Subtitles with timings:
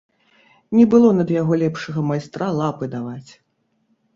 [0.77, 3.31] Не было над яго лепшага майстра лапы даваць.